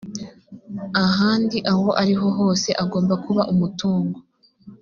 ahandi 1.05 1.57
aho 1.71 1.87
ariho 2.01 2.27
hose 2.37 2.69
agomba 2.83 3.13
kuba 3.25 3.41
umutungo 3.53 4.17